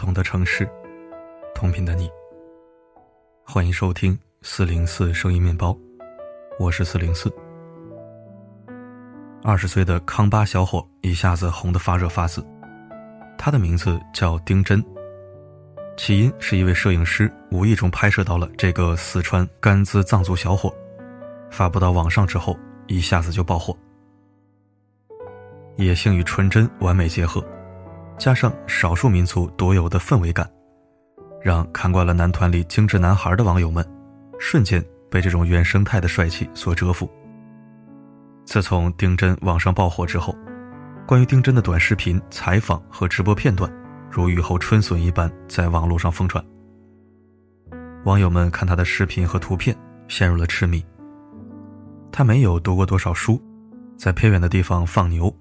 [0.00, 0.66] 同的城市，
[1.54, 2.08] 同频的你。
[3.44, 5.76] 欢迎收听四零四声音面包，
[6.58, 7.30] 我是四零四。
[9.42, 12.42] 二十岁的康巴小伙一下子红得发热发紫，
[13.36, 14.82] 他的名字叫丁真。
[15.98, 20.74] 起因是一位摄影师无意中拍摄到了这个四川甘孜藏族小伙，
[21.50, 23.76] 发布到网上之后，一下子就爆火。
[25.76, 27.44] 野性与纯真完美结合，
[28.20, 30.46] 加上少数民族独有的氛围感，
[31.40, 33.82] 让看惯了男团里精致男孩的网友们，
[34.38, 37.10] 瞬间被这种原生态的帅气所折服。
[38.44, 40.36] 自从丁真网上爆火之后，
[41.06, 43.72] 关于丁真的短视频、采访和直播片段，
[44.10, 46.44] 如雨后春笋一般在网络上疯传。
[48.04, 49.74] 网友们看他的视频和图片，
[50.08, 50.84] 陷入了痴迷。
[52.12, 53.42] 他没有读过多少书，
[53.96, 55.34] 在偏远的地方放牛。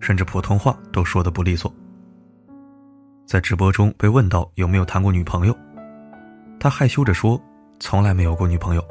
[0.00, 1.74] 甚至普通话都说的不利索。
[3.26, 5.56] 在直播中被问到有没有谈过女朋友，
[6.60, 7.40] 他害羞着说
[7.80, 8.84] 从来没有过女朋友。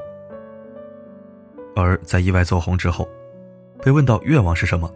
[1.76, 3.08] 而在意外走红之后，
[3.82, 4.92] 被问到愿望是什么，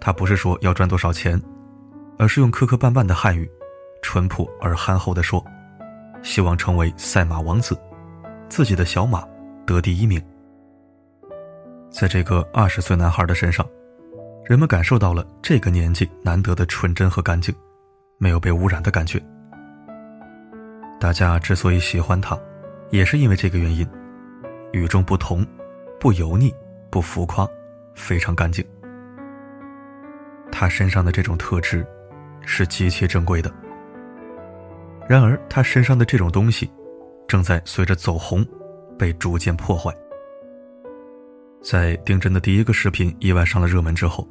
[0.00, 1.40] 他不是说要赚多少钱，
[2.18, 3.50] 而是用磕磕绊绊的汉语，
[4.02, 5.44] 淳朴而憨厚地说，
[6.22, 7.78] 希望成为赛马王子，
[8.48, 9.26] 自己的小马
[9.64, 10.22] 得第一名。
[11.90, 13.66] 在这个二十岁男孩的身上。
[14.44, 17.54] 人们感受到了这个年纪难得的纯真和干净，
[18.22, 19.20] 没有被污染的感觉。
[21.00, 22.38] 大家之所以喜欢他，
[22.90, 23.84] 也是因为这个原因：
[24.70, 25.44] 与众不同，
[25.98, 26.54] 不油腻，
[26.88, 27.44] 不浮夸，
[27.96, 28.64] 非常干净。
[30.52, 31.84] 他身上的这种特质，
[32.42, 33.52] 是极其珍贵的。
[35.08, 36.70] 然而，他身上的这种东西，
[37.26, 38.46] 正在随着走红，
[38.96, 39.92] 被逐渐破坏。
[41.60, 44.28] 在丁真的第一个视频意外上了热门之后，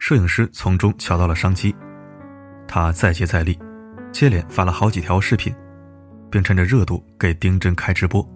[0.00, 1.72] 摄影师从中瞧到了商机，
[2.66, 3.58] 他再接再厉，
[4.12, 5.54] 接连发了好几条视频，
[6.30, 8.26] 并趁着热度给丁真开直播。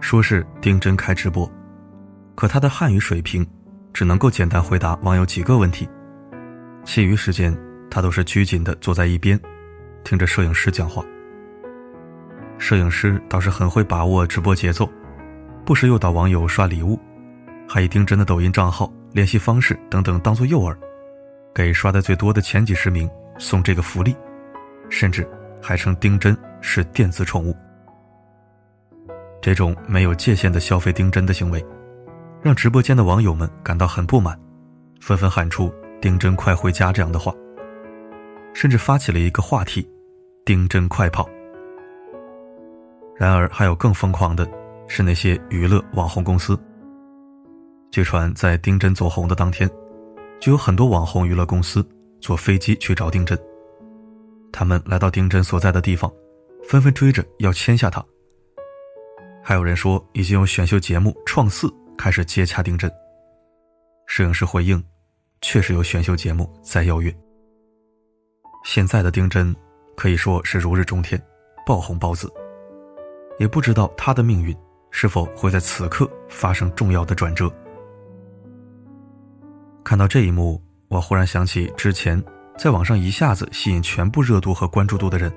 [0.00, 1.50] 说是丁真开直播，
[2.34, 3.46] 可他的汉语水平
[3.92, 5.88] 只能够简单回答网友几个问题，
[6.84, 7.56] 其余时间
[7.90, 9.38] 他都是拘谨的坐在一边，
[10.02, 11.04] 听着摄影师讲话。
[12.58, 14.88] 摄影师倒是很会把握直播节奏。
[15.64, 16.98] 不时诱导网友刷礼物，
[17.68, 20.76] 还以丁真的抖音账号、联系方式等等当做诱饵，
[21.54, 23.08] 给刷的最多的前几十名
[23.38, 24.16] 送这个福利，
[24.88, 25.28] 甚至
[25.60, 27.56] 还称丁真是电子宠物。
[29.40, 31.64] 这种没有界限的消费丁真的行为，
[32.40, 34.38] 让直播间的网友们感到很不满，
[35.00, 37.32] 纷纷喊出“丁真快回家”这样的话，
[38.54, 39.88] 甚至发起了一个话题
[40.46, 41.28] ：“丁真快跑。”
[43.16, 44.46] 然而，还有更疯狂的。
[44.88, 46.58] 是那些娱乐网红公司。
[47.90, 49.66] 据传，在丁真走红的当天，
[50.42, 51.88] 就有很多网红娱乐公司
[52.20, 53.38] 坐飞机去找丁真。
[54.52, 56.12] 他们来到丁真所在的地方，
[56.64, 58.04] 纷纷追着要签下他。
[59.40, 62.90] 还有人说，已经有选秀节目《创四》开始接洽丁真。
[64.08, 64.82] 摄影师回应，
[65.42, 67.14] 确实有选秀节目在邀约。
[68.64, 69.54] 现在的丁真
[69.96, 71.24] 可以说是如日中天，
[71.64, 72.28] 爆红爆紫。
[73.38, 74.52] 也不知道他的命运。
[74.90, 77.50] 是否会在此刻发生重要的转折？
[79.84, 82.22] 看到这一幕，我忽然想起之前
[82.56, 85.32] 在网上一下子吸引全部热度和关注度的人，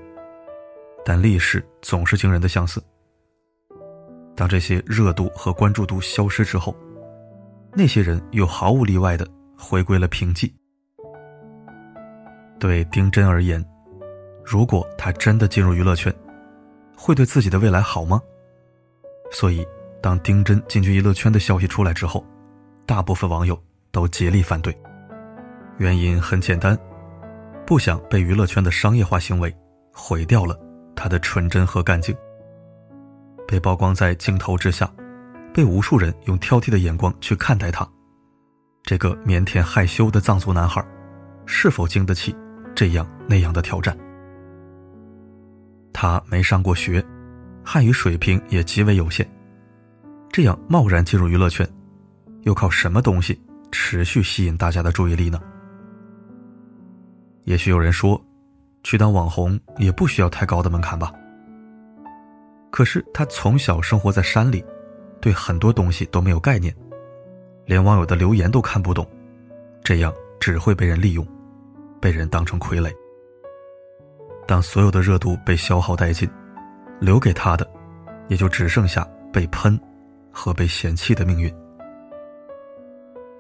[1.04, 2.82] 但历史总是惊人的相似。
[4.36, 6.76] 当这些热度和关注度消失之后，
[7.74, 10.52] 那些人又毫无例外的回归了平静。
[12.60, 13.64] 对丁真而言，
[14.44, 16.14] 如果他真的进入娱乐圈，
[16.96, 18.22] 会对自己的未来好吗？
[19.32, 19.66] 所以，
[20.02, 22.26] 当丁真进军娱乐圈的消息出来之后，
[22.86, 23.62] 大部分网友
[23.96, 24.78] 都竭力反对。
[25.78, 26.78] 原因很简单，
[27.66, 29.56] 不想被娱乐圈的商业化行为
[29.94, 30.60] 毁掉了
[30.98, 32.14] 他的纯真和干净。
[33.48, 34.92] 被曝光在镜头之下，
[35.54, 37.88] 被无数人用挑剔的眼光去看待他，
[38.84, 40.86] 这个腼腆害羞的藏族男孩，
[41.46, 42.36] 是否经得起
[42.76, 43.98] 这样那样的挑战？
[45.94, 47.02] 他没上过学。
[47.64, 49.26] 汉语水平也极为有限，
[50.32, 51.66] 这样贸然进入娱乐圈，
[52.44, 55.40] 又靠什么东西持续吸引大家的注意力呢？
[57.44, 58.20] 也许有人说，
[58.84, 61.12] 去当网红也不需要太高的门槛吧。
[62.72, 64.64] 可是他从小生活在山里，
[65.22, 66.76] 对很多东西都没有概念，
[67.66, 69.08] 连网友的留言都看不懂，
[69.84, 71.26] 这样只会被人利用，
[72.02, 72.92] 被人当成傀儡。
[74.48, 76.30] 当所有的热度被消耗殆尽。
[77.02, 77.70] 留给他的，
[78.30, 79.78] 也就只剩下被喷
[80.32, 81.54] 和被嫌弃的命运。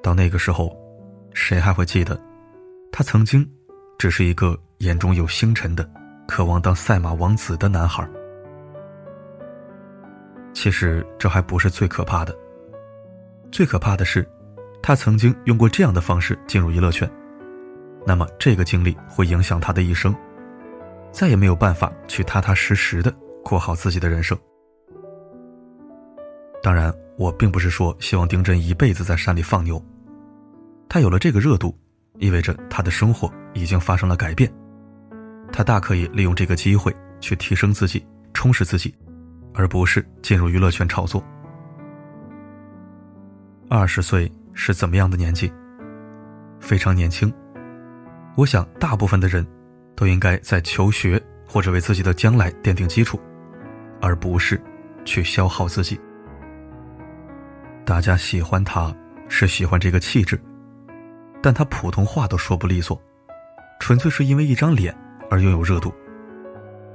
[0.05, 0.71] 到那个时候，
[1.33, 2.15] 谁还会记得，
[2.91, 3.43] 他曾经
[3.97, 5.89] 只是一个眼中有星辰的、
[6.27, 8.07] 渴望当赛马王子的男孩。
[10.53, 12.37] 其实这还不是最可怕的，
[13.51, 14.23] 最可怕的是，
[14.79, 17.09] 他曾经用过这样的方式进入娱乐圈，
[18.05, 20.15] 那么这个经历会影响他的一生，
[21.11, 23.11] 再也没有办法去踏踏实实的
[23.43, 24.37] 过好自己的人生。
[26.61, 29.83] 当然，我并不是说希望丁真一辈子在山里放牛，
[30.89, 31.77] 他有了这个热度，
[32.19, 34.51] 意味着他的生活已经发生了改变，
[35.51, 38.93] 他大可以利用这个机会去提升自己，充实自己。
[39.57, 41.23] 而不是进入娱乐圈炒作。
[43.69, 45.49] 二十岁是怎么样的年纪？
[46.59, 47.33] 非常年轻。
[48.35, 49.47] 我想，大部分的人，
[49.95, 53.17] 都应该在求学或者为自己的将来奠定基础，
[54.01, 54.61] 而不是
[55.05, 55.97] 去消耗自己。
[57.85, 58.93] 大家喜欢他，
[59.29, 60.37] 是喜欢这个气质，
[61.45, 62.99] 但他普通话都说不利索，
[63.79, 64.91] 纯粹是因为一张脸
[65.29, 65.93] 而拥有热度。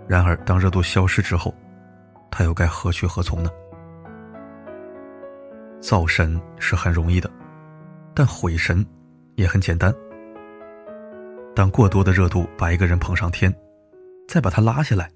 [0.09, 1.55] 然而，当热度消失之后，
[2.33, 3.51] 他又该何去何从呢？
[5.81, 7.31] 造神是很容易的，
[8.13, 8.85] 但毁神
[9.37, 9.95] 也很简单。
[11.55, 13.55] 当过多的热度把一个人捧上天，
[14.27, 15.09] 再把他拉下来，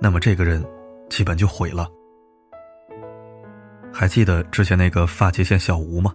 [0.00, 0.64] 那么这个人
[1.10, 1.86] 基本就毁了。
[3.92, 6.14] 还记得之前那个发际线小吴吗？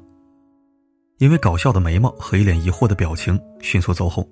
[1.18, 4.28] 因为搞笑的眉毛和一脸疑惑的表情迅速走红，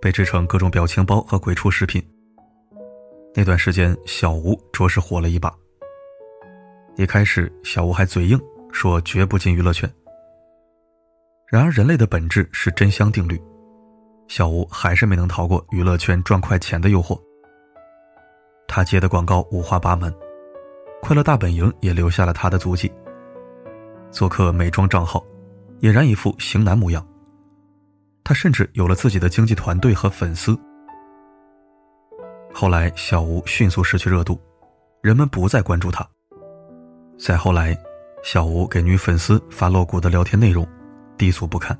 [0.00, 2.00] 被制成各种表情包和鬼畜视频。
[3.34, 5.52] 那段时间，小吴着实火了一把。
[6.96, 9.92] 一开始，小吴还嘴硬，说绝不进娱乐圈。
[11.48, 13.40] 然而，人类的本质是真香定律，
[14.28, 17.20] 小吴还是没能逃过娱乐圈赚快钱的诱惑。
[18.68, 20.14] 他接的广告五花八门，
[21.02, 22.90] 快乐大本营也留下了他的足迹。
[24.10, 25.22] 做客美妆账号，
[25.80, 27.06] 俨然一副型男模样。
[28.24, 30.58] 他甚至有了自己的经纪团队和粉丝。
[32.52, 34.40] 后来，小吴迅速失去热度，
[35.02, 36.04] 人们不再关注他。
[37.18, 37.76] 再后来，
[38.24, 40.66] 小吴给女粉丝发露骨的聊天内容，
[41.16, 41.78] 低俗不堪，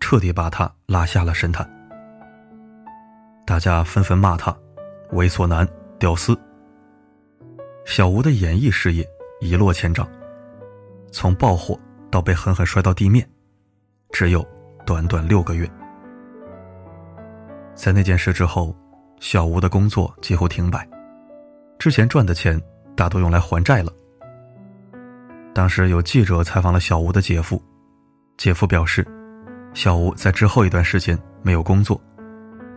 [0.00, 1.68] 彻底把他拉下了神坛。
[3.44, 4.56] 大家纷纷骂他
[5.10, 5.68] 猥琐男、
[5.98, 6.38] 屌丝。
[7.84, 9.04] 小吴的演艺事业
[9.40, 10.08] 一落千丈，
[11.10, 11.78] 从爆火
[12.10, 13.28] 到被狠狠摔到地面，
[14.12, 14.46] 只有
[14.84, 15.70] 短短六个月。
[17.74, 18.74] 在那件事之后。
[19.22, 20.88] 小吴的工作几乎停摆，
[21.78, 22.58] 之前赚的钱
[22.96, 23.92] 大多用来还债了。
[25.52, 27.62] 当时有记者采访了小吴的姐夫，
[28.38, 29.06] 姐夫表示，
[29.74, 32.00] 小吴在之后一段时间没有工作，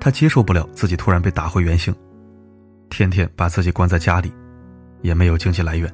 [0.01, 1.95] 他接受不了自己突然被打回原形，
[2.89, 4.33] 天天把自己关在家里，
[4.99, 5.89] 也没有经济来源。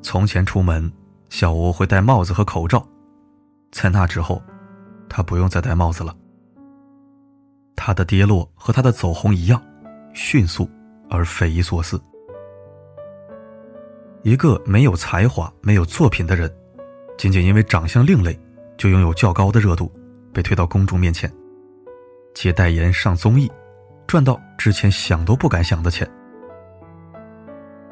[0.00, 0.90] 从前出门，
[1.32, 2.86] 小吴会戴帽子和口罩，
[3.70, 4.42] 在那之后，
[5.08, 6.14] 他不用再戴帽子了。
[7.74, 9.60] 他的跌落和他的走红一样，
[10.12, 10.68] 迅速
[11.08, 11.98] 而匪夷所思。
[14.22, 16.54] 一个没有才华、没有作品的人，
[17.16, 18.38] 仅仅因为长相另类，
[18.76, 19.90] 就拥有较高的热度，
[20.34, 21.32] 被推到公众面前，
[22.34, 23.50] 接代言、上综艺，
[24.06, 26.06] 赚到之前想都不敢想的钱。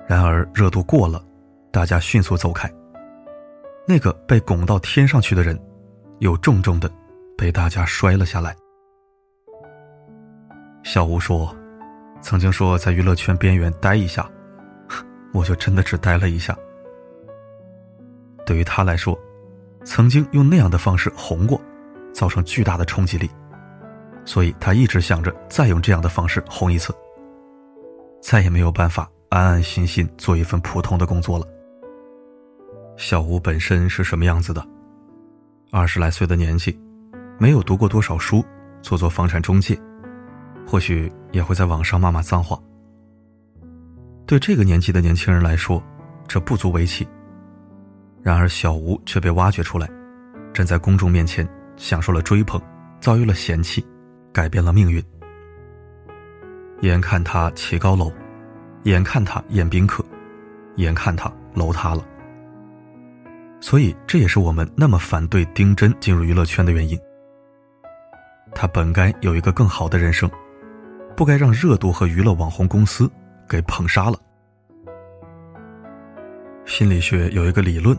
[0.06, 1.24] 然而热度过了，
[1.72, 2.70] 大家迅速走开。
[3.90, 5.60] 那个被拱到天上去的人，
[6.20, 6.88] 又重重的
[7.36, 8.54] 被大家摔了下来。
[10.84, 11.52] 小吴说
[12.22, 14.30] ：“曾经说在娱乐圈边缘待一下，
[15.34, 16.56] 我就真的只待了一下。
[18.46, 19.18] 对于他来说，
[19.84, 21.60] 曾经用那样的方式红过，
[22.12, 23.28] 造成巨大的冲击力，
[24.24, 26.94] 所以他一直想着再用这样的方式红一次。
[28.22, 31.46] 再也没有办法安安心心做一份普通的工作了。
[33.00, 34.62] 小吴本身是什么样子的？
[35.72, 36.78] 二十来岁的年纪，
[37.38, 38.44] 没有读过多少书，
[38.82, 39.76] 做做房产中介。”
[40.68, 42.60] 或许也会在网上骂骂脏话。
[44.26, 45.82] 对这个年纪的年轻人来说，
[46.28, 47.08] 这不足为奇。
[48.22, 49.88] 然而小吴却被挖掘出来，
[50.52, 52.60] 站在公众面前，享受了追捧，
[53.00, 53.82] 遭遇了嫌弃，
[54.30, 55.02] 改变了命运。
[56.82, 58.12] 眼看他起高楼，
[58.82, 60.04] 眼看他宴宾客，
[60.76, 62.04] 眼看他楼塌了。
[63.60, 66.98] 所以这也是我们那么反对丁真进入娱乐圈的原因。
[68.54, 70.30] 他本该有一个更好的人生。
[71.16, 73.10] 不该让热度和娱乐网红公司
[73.46, 74.18] 给捧杀了。
[76.64, 77.94] 心理学有一个理论，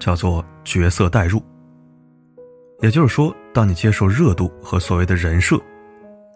[0.00, 1.40] 叫做角色代入。
[2.80, 5.56] 也就是说，当你接受热度和所谓的人设，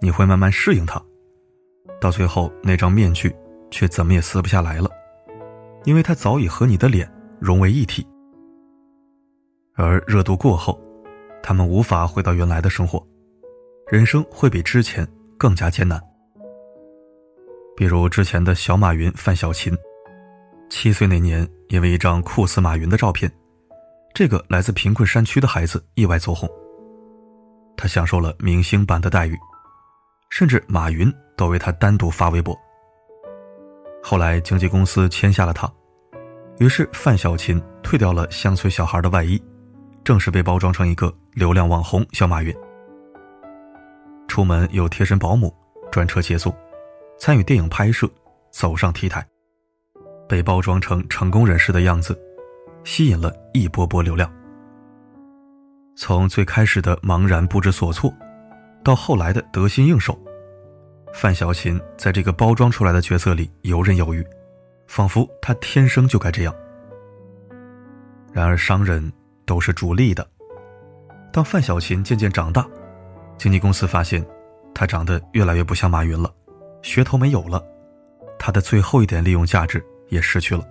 [0.00, 1.02] 你会慢慢适应它，
[2.00, 3.34] 到最后那张面具
[3.68, 4.88] 却怎么也撕不下来了，
[5.84, 8.06] 因为它早已和你的脸融为一体。
[9.82, 10.80] 而热度过后，
[11.42, 13.04] 他们无法回到原来的生活，
[13.90, 15.06] 人生会比之前
[15.38, 16.00] 更加艰难。
[17.76, 19.72] 比如之前的小马云范小勤，
[20.68, 23.30] 七岁那年因为一张酷似马云的照片，
[24.14, 26.48] 这个来自贫困山区的孩子意外走红。
[27.76, 29.34] 他享受了明星般的待遇，
[30.28, 32.54] 甚至马云都为他单独发微博。
[34.02, 35.70] 后来经纪公司签下了他，
[36.58, 39.42] 于是范小勤退掉了乡村小孩的外衣，
[40.04, 42.54] 正式被包装成一个流量网红小马云。
[44.28, 45.54] 出门有贴身保姆，
[45.90, 46.54] 专车接送，
[47.18, 48.08] 参与电影拍摄，
[48.52, 49.26] 走上 T 台，
[50.28, 52.18] 被包装成成功人士的样子，
[52.84, 54.32] 吸引了一波波流量。
[55.96, 58.12] 从最开始的茫然不知所措，
[58.82, 60.18] 到后来的得心应手，
[61.12, 64.24] 范小勤在这个包装出来的角色里游刃有余，
[64.86, 66.54] 仿佛他天生就该这样。
[68.32, 69.12] 然而商人
[69.44, 70.28] 都是逐利的，
[71.32, 72.66] 当范小勤渐渐长大，
[73.38, 74.24] 经纪公司发现
[74.74, 76.32] 他长得越来越不像马云了，
[76.82, 77.64] 噱头没有了，
[78.38, 80.66] 他的最后一点利用价值也失去了。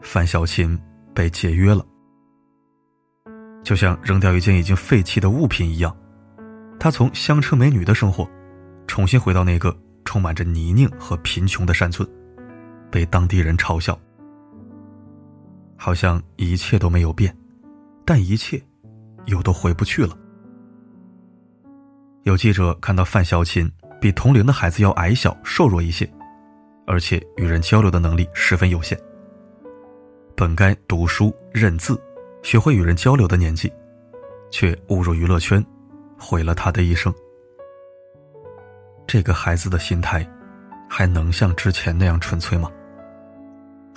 [0.00, 0.78] 范小勤
[1.14, 1.84] 被解约了。
[3.62, 5.94] 就像扔掉一件已经废弃的物品一样，
[6.78, 8.26] 他从香车美女的生活，
[8.86, 12.08] 重新回到那个充满着泥泞和贫穷的山村，
[12.90, 13.98] 被当地人嘲笑。
[15.82, 17.34] 好像一切都没有变，
[18.04, 18.62] 但一切
[19.24, 20.14] 又都回不去了。
[22.24, 23.66] 有记者看到范小琴
[23.98, 26.06] 比同龄的孩子要矮小、瘦弱一些，
[26.86, 29.00] 而且与人交流的能力十分有限。
[30.36, 31.98] 本该读书认字。
[32.42, 33.70] 学会与人交流的年纪，
[34.50, 35.62] 却误入娱乐圈，
[36.18, 37.12] 毁了他的一生。
[39.06, 40.26] 这个孩子的心态，
[40.88, 42.70] 还能像之前那样纯粹吗？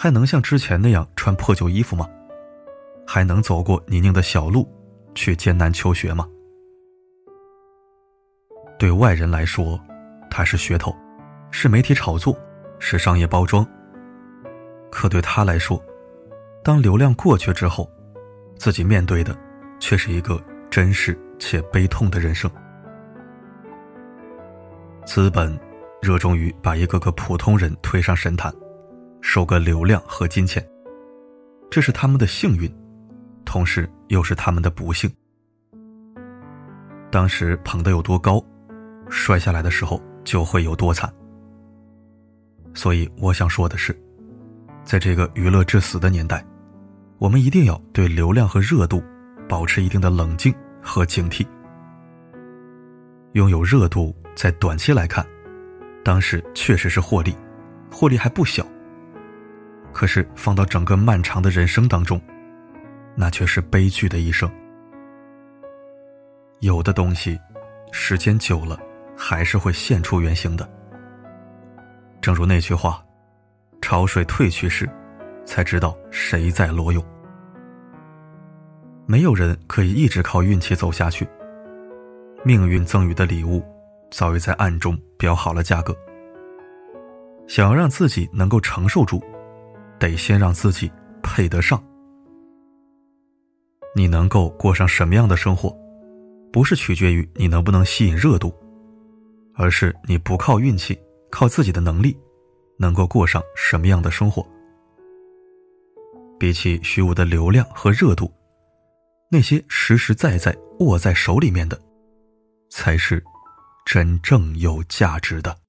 [0.03, 2.05] 还能像之前那样穿破旧衣服吗？
[3.07, 4.67] 还能走过泥泞的小路，
[5.15, 6.27] 去艰难求学吗？
[8.77, 9.79] 对外人来说，
[10.29, 10.93] 他是噱头，
[11.51, 12.37] 是媒体炒作，
[12.79, 13.65] 是商业包装。
[14.91, 15.81] 可对他来说，
[16.65, 17.89] 当流量过去之后，
[18.57, 19.33] 自己面对的，
[19.79, 20.37] 却是一个
[20.69, 22.51] 真实且悲痛的人生。
[25.05, 25.57] 资本
[26.01, 28.53] 热衷于把一个个普通人推上神坛，
[29.25, 30.63] 收割流量和金钱，
[31.71, 32.69] 这是他们的幸运，
[33.45, 35.09] 同时又是他们的不幸。
[37.09, 38.43] 当时捧得有多高，
[39.09, 41.11] 摔下来的时候就会有多惨。
[42.73, 43.97] 所以我想说的是，
[44.83, 46.45] 在这个娱乐至死的年代。
[47.17, 49.01] 我们一定要对流量和热度
[49.47, 51.47] 保持一定的冷静和警惕。
[53.31, 55.25] 拥有热度，在短期来看，
[56.03, 57.33] 当时确实是获利，
[57.89, 58.67] 获利还不小。
[59.93, 62.19] 可是放到整个漫长的人生当中，
[63.15, 64.49] 那却是悲剧的一生。
[66.59, 67.39] 有的东西，
[67.91, 68.79] 时间久了，
[69.15, 70.67] 还是会现出原形的。
[72.19, 73.03] 正如那句话
[73.81, 74.89] ：“潮水退去时，
[75.45, 77.03] 才知道谁在裸泳。”
[79.05, 81.27] 没有人可以一直靠运气走下去。
[82.45, 83.63] 命运赠予的礼物，
[84.09, 85.95] 早已在暗中标好了价格。
[87.45, 89.21] 想要让自己能够承受住，
[90.03, 90.91] 得先让自己
[91.21, 91.81] 配得上。
[93.95, 95.73] 你能够过上什么样的生活，
[96.51, 98.53] 不是取决于你能不能吸引热度，
[99.55, 100.99] 而是你不靠运气，
[101.31, 102.17] 靠自己的能力，
[102.77, 104.45] 能够过上什么样的生活。
[106.37, 108.29] 比起虚无的流量和热度。
[109.31, 111.79] 那些实实在在握在手里面的，
[112.69, 113.23] 才是
[113.85, 115.62] 真正有价值的。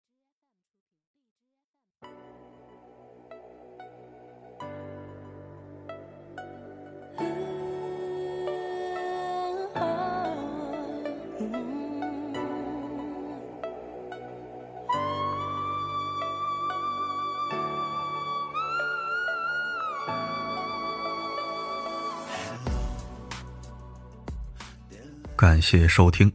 [25.44, 26.32] 感谢收听。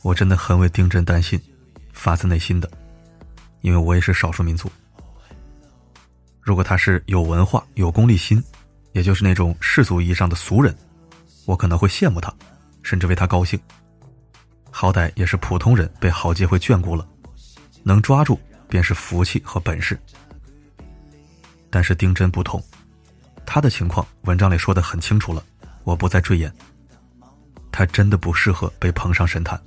[0.00, 1.38] 我真的很为丁真担心，
[1.92, 2.70] 发自内心的，
[3.60, 4.72] 因为我也是少数民族。
[6.40, 8.42] 如果他是有文化、有功利心，
[8.92, 10.74] 也就是那种世俗意义上的俗人，
[11.44, 12.34] 我可能会羡慕他，
[12.82, 13.60] 甚至为他高兴。
[14.70, 17.06] 好歹也是普通人被好机会眷顾了，
[17.82, 18.40] 能抓住
[18.70, 20.00] 便是福气和本事。
[21.68, 22.58] 但是丁真不同，
[23.44, 25.44] 他的情况文章里说的很清楚了，
[25.84, 26.50] 我不再赘言。
[27.76, 29.60] 他真的不适合被捧上神坛。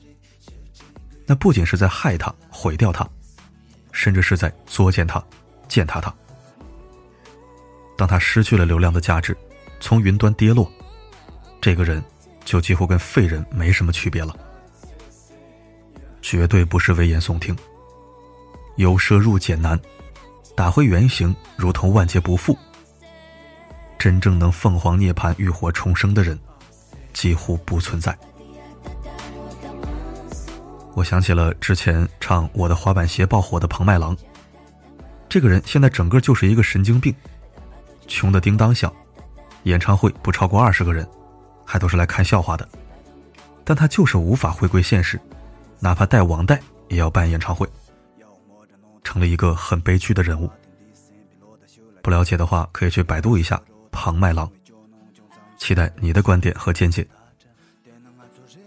[1.27, 3.07] 那不仅是在害他、毁掉他，
[3.91, 5.23] 甚至是在作践他、
[5.67, 6.11] 践踏他。
[7.95, 9.37] 当他失去了流量的价值，
[9.79, 10.67] 从云端跌落，
[11.61, 12.03] 这个人
[12.43, 14.35] 就几乎跟废人没什么区别了。
[16.19, 17.55] 绝对不是危言耸听。
[18.77, 19.79] 由奢入俭难，
[20.55, 22.57] 打回原形，如同万劫不复。
[23.99, 26.39] 真正能凤凰涅槃、浴火重生的人，
[27.13, 28.17] 几乎不存在。
[30.95, 34.17] 我想起了之前唱《我的滑板鞋》爆火的彭麦郎，
[35.29, 37.15] 这个人现在整个就是一个神经病，
[38.07, 38.93] 穷的叮当响，
[39.63, 41.07] 演唱会不超过二十个人，
[41.63, 42.67] 还都是来看笑话的，
[43.63, 45.19] 但他就是无法回归现实，
[45.79, 47.67] 哪怕带网贷也要办演唱会，
[49.03, 50.49] 成了一个很悲剧的人物。
[52.01, 53.61] 不了解的话，可以去百度一下
[53.91, 54.49] 庞麦郎，
[55.59, 57.05] 期待你的观点和见解。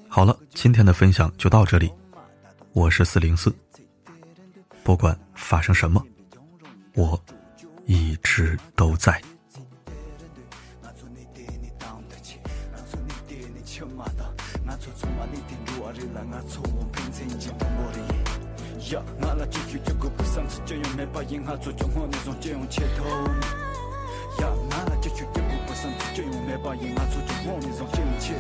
[0.08, 1.90] 好了，今天的分享就到这里。
[2.72, 3.52] 我是四零四，
[4.84, 6.00] 不管发生什么，
[6.94, 7.20] 我
[7.86, 9.20] 一直都在。
[24.40, 28.38] 야 나라 제출 때 부부선 지켜요 매바이 맞춰줘 몸이 좀 제일